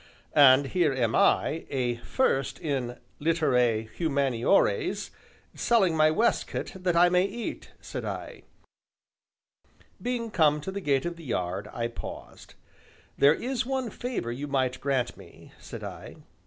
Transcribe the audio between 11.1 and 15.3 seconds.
the yard, I paused. "There is one favor you might grant